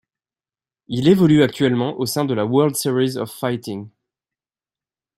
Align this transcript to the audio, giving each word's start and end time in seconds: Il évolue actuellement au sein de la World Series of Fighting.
Il 0.87 1.07
évolue 1.07 1.43
actuellement 1.43 1.95
au 1.99 2.07
sein 2.07 2.25
de 2.25 2.33
la 2.33 2.43
World 2.43 2.73
Series 2.75 3.17
of 3.17 3.31
Fighting. 3.31 3.87